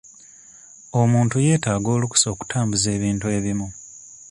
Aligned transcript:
Omuntu 1.01 1.35
yeetaaga 1.45 1.89
olukusa 1.95 2.25
okutambuza 2.33 2.87
ebintu 2.97 3.25
ebimu. 3.37 3.67